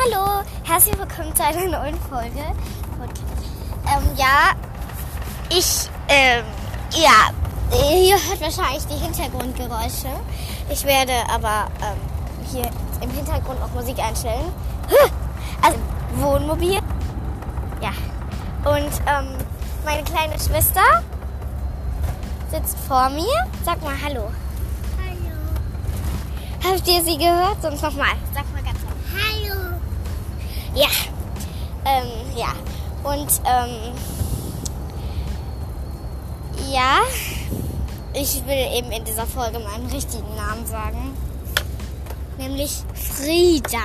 [0.00, 2.38] Hallo, herzlich willkommen zu einer neuen Folge.
[2.38, 4.52] Ähm, ja,
[5.50, 6.44] ich, ähm,
[6.92, 7.32] ja,
[7.76, 10.08] ihr hört wahrscheinlich die Hintergrundgeräusche.
[10.70, 11.98] Ich werde aber ähm,
[12.52, 12.70] hier
[13.00, 14.52] im Hintergrund auch Musik einstellen.
[15.60, 15.76] Also
[16.14, 16.78] Wohnmobil.
[17.80, 17.90] Ja.
[18.64, 19.34] Und ähm,
[19.84, 21.02] meine kleine Schwester
[22.52, 23.48] sitzt vor mir.
[23.64, 24.30] Sag mal Hallo.
[25.04, 26.72] Hallo.
[26.76, 27.60] Habt ihr sie gehört?
[27.60, 28.14] Sonst nochmal.
[28.32, 28.57] Sag mal.
[30.78, 30.88] Ja.
[31.84, 32.52] Ähm, ja.
[33.02, 33.92] Und, ähm,
[36.70, 37.00] ja.
[38.14, 41.16] Ich will eben in dieser Folge meinen richtigen Namen sagen.
[42.38, 43.78] Nämlich Frieda.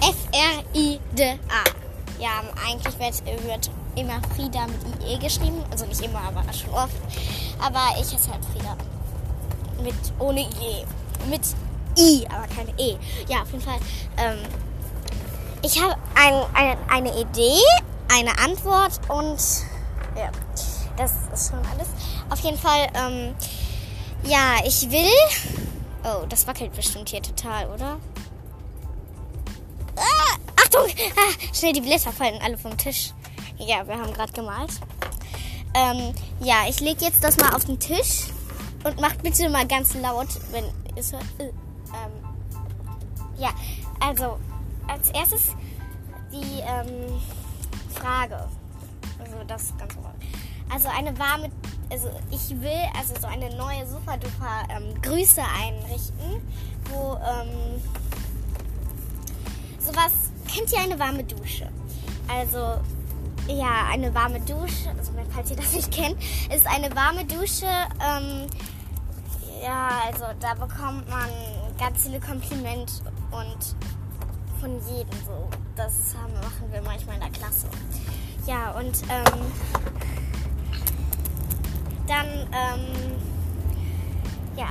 [0.00, 1.64] F-R-I-D-A.
[2.18, 2.30] Ja,
[2.66, 5.62] eigentlich wird, wird immer Frieda mit IE geschrieben.
[5.70, 6.96] Also nicht immer, aber schon oft.
[7.60, 8.76] Aber ich heiße halt Frieda.
[9.82, 10.84] Mit, ohne IE.
[11.28, 11.42] Mit
[11.98, 12.96] I, aber keine E.
[13.28, 13.78] Ja, auf jeden Fall.
[14.16, 14.38] Ähm,
[15.64, 17.60] ich habe ein, ein, eine Idee,
[18.12, 19.38] eine Antwort und
[20.14, 20.30] ja,
[20.96, 21.88] das ist schon alles.
[22.28, 23.34] Auf jeden Fall, ähm,
[24.24, 25.10] ja, ich will.
[26.04, 27.98] Oh, das wackelt bestimmt hier total, oder?
[29.96, 30.84] Ah, Achtung!
[31.16, 33.12] Ah, schnell, die Blätter fallen alle vom Tisch.
[33.56, 34.72] Ja, wir haben gerade gemalt.
[35.74, 38.24] Ähm, ja, ich lege jetzt das mal auf den Tisch
[38.84, 41.12] und macht bitte mal ganz laut, wenn es.
[41.12, 41.52] Äh, ähm,
[43.38, 43.50] ja,
[43.98, 44.38] also
[44.88, 45.54] als erstes
[46.32, 47.20] die ähm,
[47.94, 48.48] Frage.
[49.18, 50.14] Also das ist ganz normal.
[50.72, 51.50] Also eine warme,
[51.90, 56.42] also ich will also so eine neue super duper ähm, Grüße einrichten,
[56.90, 57.80] wo ähm,
[59.78, 60.12] sowas
[60.52, 61.68] kennt ihr eine warme Dusche?
[62.28, 62.80] Also
[63.46, 66.16] ja, eine warme Dusche, also falls ihr das nicht kennt,
[66.52, 67.66] ist eine warme Dusche.
[67.66, 68.46] Ähm,
[69.62, 71.28] ja, also da bekommt man
[71.78, 72.92] ganz viele Komplimente
[73.30, 73.76] und
[74.64, 75.48] von jedem so.
[75.76, 77.66] Das haben, machen wir manchmal in der Klasse.
[78.46, 79.40] Ja, und ähm,
[82.06, 82.86] dann, ähm,
[84.56, 84.68] ja,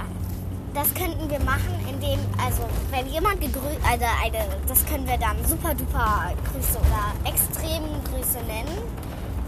[0.74, 5.38] das könnten wir machen, indem, also wenn jemand gegrüßt, also eine, das können wir dann
[5.46, 8.82] super duper Grüße oder extrem Grüße nennen.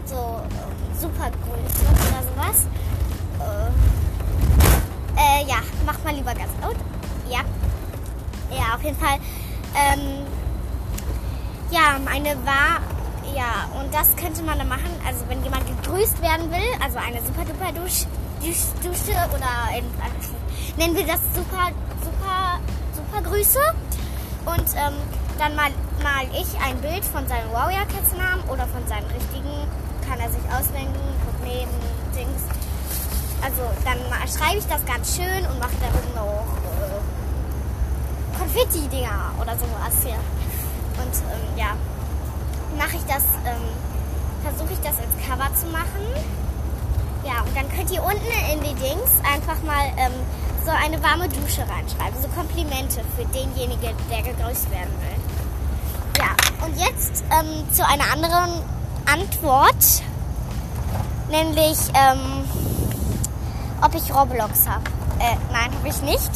[0.04, 2.68] So ähm, super Grüße oder sowas.
[5.16, 6.76] Äh, äh, ja, mach mal lieber ganz laut.
[7.28, 7.40] Ja.
[8.56, 9.18] Ja, auf jeden Fall.
[9.74, 10.24] Ähm,
[11.70, 12.80] ja, meine war,
[13.34, 17.20] ja, und das könnte man dann machen, also wenn jemand gegrüßt werden will, also eine
[17.22, 18.06] super duper Dusch,
[18.40, 21.70] Dusch, Dusche oder in, äh, nennen wir das super,
[22.04, 22.60] super,
[22.94, 23.60] super Grüße.
[24.44, 24.94] Und ähm,
[25.38, 25.70] dann mal,
[26.02, 29.66] mal ich ein Bild von seinem Warrior Cats Namen oder von seinem richtigen,
[30.08, 31.00] kann er sich ausdenken,
[31.42, 31.72] neben
[32.14, 32.42] Dings.
[33.42, 36.46] Also dann schreibe ich das ganz schön und mache darin noch
[36.78, 40.18] äh, Konfetti-Dinger oder sowas hier.
[40.98, 41.76] Und ähm, ja,
[42.76, 43.62] mache ich das, ähm,
[44.42, 46.04] versuche ich das als Cover zu machen.
[47.24, 50.12] Ja, und dann könnt ihr unten in die Dings einfach mal ähm,
[50.64, 52.20] so eine warme Dusche reinschreiben.
[52.22, 55.16] So Komplimente für denjenigen, der gegrüßt werden will.
[56.18, 58.62] Ja, und jetzt ähm, zu einer anderen
[59.06, 60.02] Antwort.
[61.30, 62.44] Nämlich, ähm,
[63.82, 64.84] ob ich Roblox habe.
[65.18, 66.30] Äh, nein, habe ich nicht.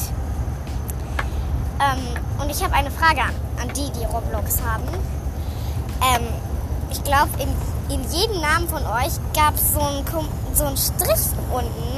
[1.80, 1.98] Ähm,
[2.40, 4.86] und ich habe eine Frage an, die, die Roblox haben.
[6.02, 6.26] Ähm,
[6.90, 7.48] ich glaube, in,
[7.94, 10.04] in jedem Namen von euch gab es so einen
[10.54, 11.96] so Strich unten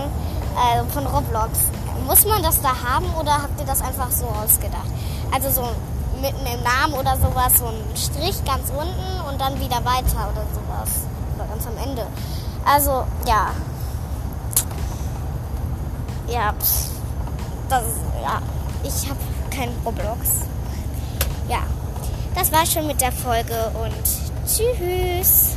[0.56, 1.58] äh, von Roblox.
[2.06, 4.86] Muss man das da haben oder habt ihr das einfach so ausgedacht?
[5.32, 5.68] Also so
[6.20, 10.44] mitten im Namen oder sowas, so ein Strich ganz unten und dann wieder weiter oder
[10.54, 10.90] sowas.
[11.34, 12.06] Oder ganz am Ende.
[12.64, 13.50] Also, ja.
[16.28, 16.54] Ja,
[17.68, 18.40] das ist, ja.
[18.84, 19.18] Ich habe
[19.54, 20.46] kein Roblox.
[21.48, 21.62] Ja,
[22.34, 24.04] das war schon mit der Folge und
[24.46, 25.56] tschüss.